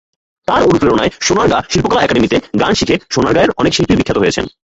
[0.47, 4.45] তাঁর অনুপ্রেরণায় সোনারগাঁ শিল্পকলা একাডেমিতে গান শিখে সোনারগাঁয়ের অনেক শিল্পী বিখ্যাত হয়েছেন।